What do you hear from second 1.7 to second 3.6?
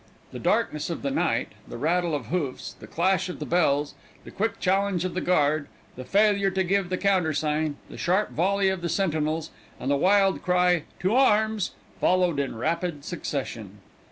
rattle of hoofs, the clash of the